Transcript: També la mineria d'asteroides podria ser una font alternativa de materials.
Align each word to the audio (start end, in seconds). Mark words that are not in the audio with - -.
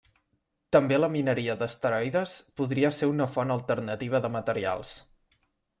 També 0.75 0.97
la 0.99 1.09
mineria 1.15 1.55
d'asteroides 1.59 2.33
podria 2.61 2.93
ser 3.01 3.11
una 3.13 3.29
font 3.39 3.57
alternativa 3.59 4.27
de 4.27 4.35
materials. 4.39 5.01